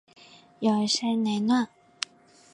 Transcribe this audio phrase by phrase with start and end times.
[0.63, 1.67] 열쇠 내놔.